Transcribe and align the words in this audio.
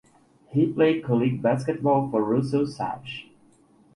He 0.47 0.65
played 0.65 1.03
college 1.05 1.43
basketball 1.43 2.09
for 2.09 2.23
Russell 2.23 2.65
Sage. 2.65 3.29